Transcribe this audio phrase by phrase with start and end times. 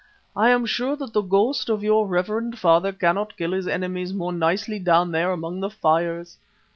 [0.35, 4.33] "I am sure that the ghost of your reverend father cannot kill his enemies more
[4.33, 6.39] nicely down there among the Fires.